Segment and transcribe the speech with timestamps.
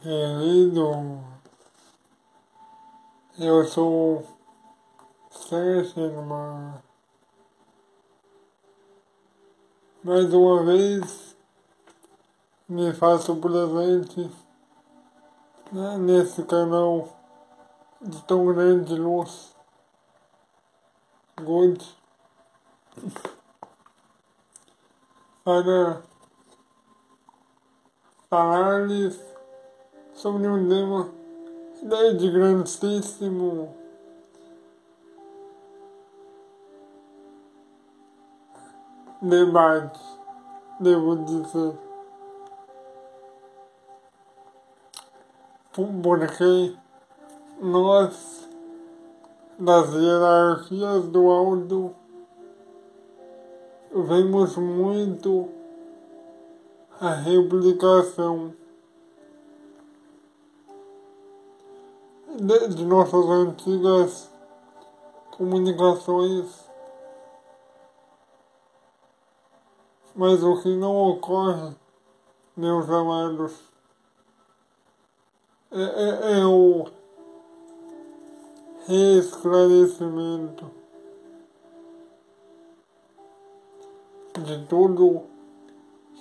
[0.00, 1.24] Querido,
[3.36, 4.24] eu sou
[5.28, 6.24] Sérgio.
[10.04, 11.36] Mais uma vez
[12.68, 14.30] me faço presente
[15.72, 17.08] né, nesse canal
[18.00, 19.52] de tão grande luz.
[21.42, 21.84] Good.
[25.42, 26.02] Para
[28.30, 29.37] falar-lhes
[30.18, 31.12] sobre um tema
[32.16, 33.72] de grandíssimo.
[39.22, 40.00] Debate,
[40.80, 41.78] devo dizer.
[45.72, 46.76] Porque
[47.60, 48.48] nós,
[49.56, 51.94] das hierarquias do alto,
[53.92, 55.48] vemos muito
[57.00, 58.52] a replicação
[62.36, 64.30] de, nossas antigas
[65.36, 66.68] comunicações
[70.18, 71.76] Mas o que não ocorre,
[72.56, 73.54] meus amados,
[75.70, 76.88] é, é, é o
[78.84, 80.68] reesclarecimento
[84.40, 85.22] de tudo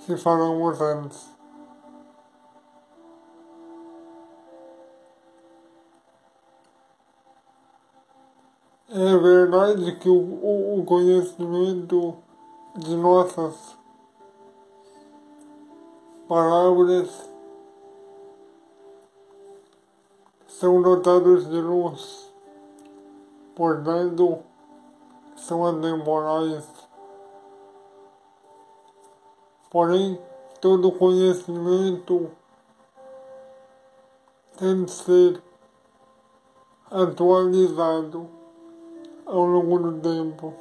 [0.05, 1.36] que falamos antes.
[8.89, 12.16] É verdade que o, o conhecimento
[12.73, 13.77] de nossas
[16.25, 17.29] palavras
[20.47, 22.31] são dotadas de luz,
[23.53, 24.39] portanto,
[25.35, 26.66] são atemporais.
[29.69, 30.17] Porém,
[30.61, 32.31] todo conhecimento
[34.57, 35.44] tem de ser
[36.89, 38.36] atualizado
[39.28, 40.53] ao longo do tempo.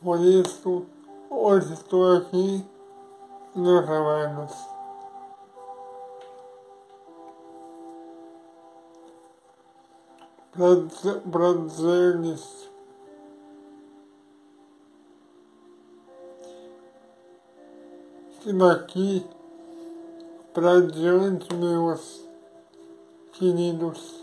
[0.00, 0.86] Por isso,
[1.30, 2.64] hoje estou aqui,
[3.54, 4.54] meus amados.
[11.30, 12.70] Para dizer-lhes
[18.40, 19.26] que daqui
[20.52, 22.27] para diante, meus
[23.38, 24.20] queridos,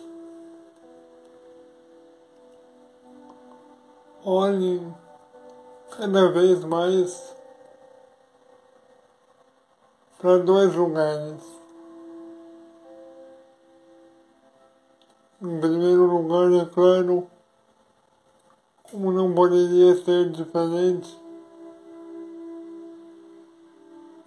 [4.25, 4.93] olhem
[5.97, 7.33] cada vez mais
[10.19, 11.41] para dois lugares.
[15.41, 17.29] Em primeiro lugar, é claro,
[18.91, 21.17] como não poderia ser diferente,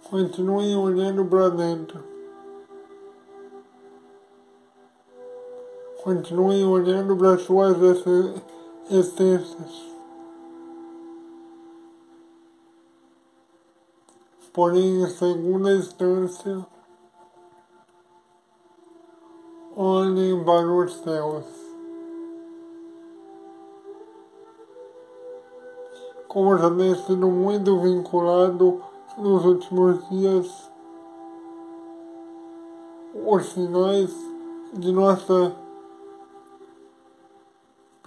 [0.09, 2.08] continuem olhando para dentro.
[6.03, 7.77] Continuem olhando para suas
[8.89, 9.89] essências.
[14.59, 16.65] porém, em segunda instância,
[19.75, 21.45] olhem para os céus.
[26.27, 28.83] Como já tem sido muito vinculado
[29.17, 30.69] nos últimos dias,
[33.25, 34.13] os sinais
[34.73, 35.55] de nossa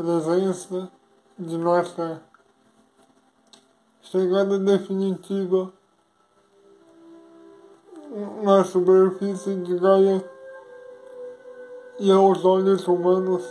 [0.03, 0.91] presença,
[1.39, 2.21] de nossa
[4.03, 5.73] chegada definitiva
[8.43, 10.29] na superfície de Gaia
[12.01, 13.45] e aos olhos humanos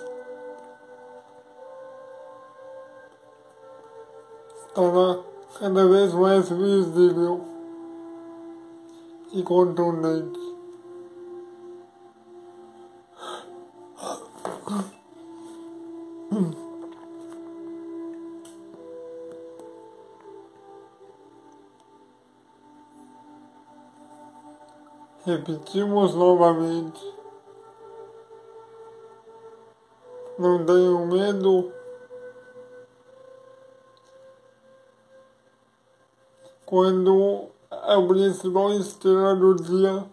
[4.68, 5.24] estará
[5.58, 7.46] cada vez mais visível
[9.32, 10.52] e contundente.
[25.24, 27.14] Repetimos novamente.
[30.40, 31.72] Não tenham medo.
[36.66, 40.10] Quando a principal estrela do dia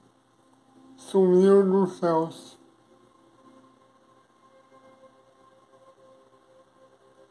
[0.99, 2.59] sumiu dos céus.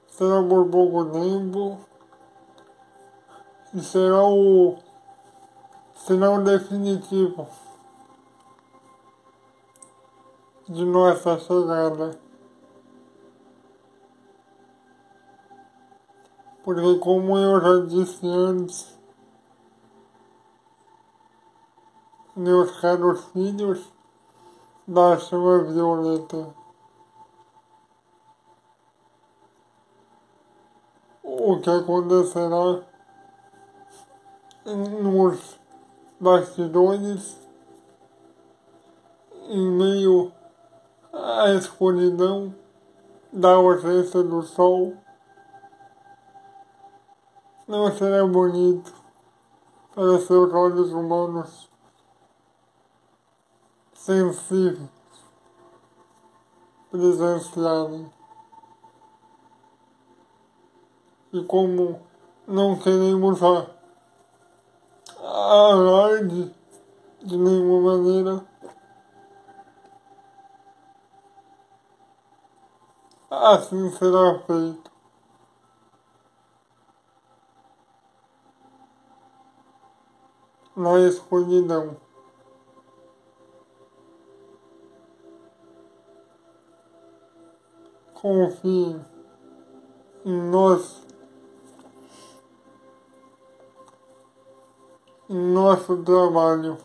[0.08, 1.78] Será por pouco tempo
[3.72, 4.78] e será o
[5.94, 7.48] sinal definitivo.
[10.70, 12.20] De nossa chegada.
[16.64, 19.00] Porque como eu já disse antes,
[22.36, 23.92] meus caros filhos
[24.86, 26.54] da chama violeta.
[31.24, 32.84] O que acontecerá
[34.66, 35.58] nos
[36.20, 37.38] bastidores,
[39.48, 40.37] em meio
[41.48, 42.54] à escuridão
[43.32, 44.98] da ausência do sol,
[47.66, 48.94] não será bonito
[49.96, 51.70] para seus olhos humanos
[53.94, 54.90] sensíveis
[56.92, 58.12] presenciarem.
[61.32, 62.02] E como
[62.46, 63.68] não queremos a,
[65.22, 66.54] a alarde
[67.24, 68.46] de nenhuma maneira,
[73.30, 74.92] assim será feito.
[80.76, 81.98] Na escuridão.
[88.22, 89.00] confie
[90.26, 91.06] em nós,
[95.30, 96.78] em nosso trabalho.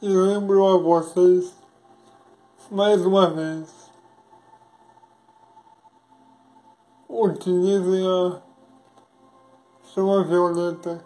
[0.00, 1.54] E lembro a vocês,
[2.70, 3.90] mais uma vez,
[7.08, 8.42] utilizem a
[9.82, 11.04] chama violeta?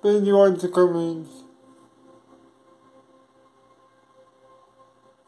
[0.00, 1.50] Periodicamente.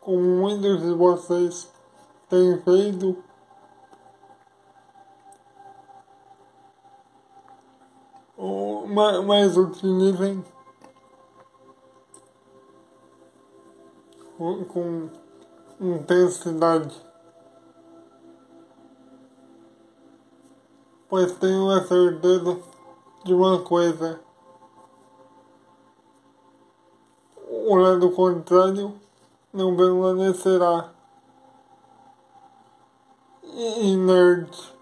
[0.02, 1.72] como muitos de vocês
[2.28, 3.16] têm feito,
[9.24, 10.44] mas utilizem
[14.66, 15.08] com
[15.80, 17.00] intensidade.
[21.08, 22.58] Pois tenho a certeza
[23.24, 24.20] de uma coisa.
[27.46, 28.94] O lado contrário
[29.52, 30.90] não permanecerá
[33.82, 34.72] inerte.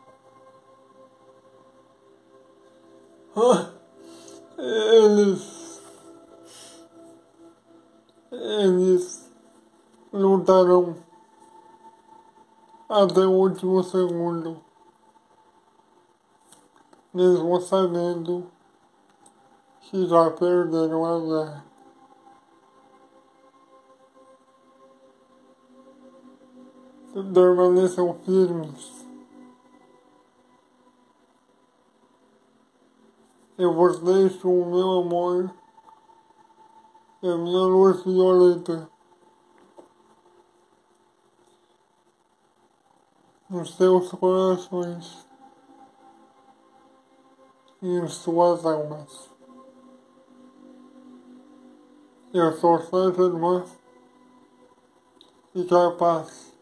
[3.37, 4.21] Eles,
[4.59, 5.50] eles
[10.41, 10.97] lutarão
[12.89, 14.57] até o último segundo,
[17.13, 18.51] mesmo sabendo
[19.83, 21.71] que já perderam a guerra.
[27.35, 29.05] permaneçam firmes.
[33.59, 35.53] Eu vos deixo o meu amor
[37.21, 38.90] e a minha luz violeta
[43.51, 45.27] nos seus corações
[47.83, 49.29] e em suas almas.
[52.33, 53.65] Eu sou sua irmã
[55.53, 56.57] e que a paz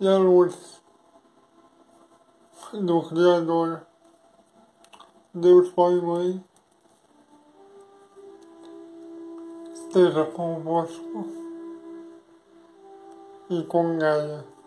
[0.00, 0.82] e a luz
[2.72, 3.86] do Criador,
[5.32, 6.44] Deus Pai e Mãe,
[9.74, 11.24] esteja convosco
[13.48, 14.57] e com Gaia.